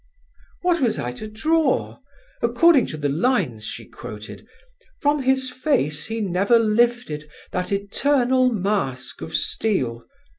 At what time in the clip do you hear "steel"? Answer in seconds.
9.35-10.07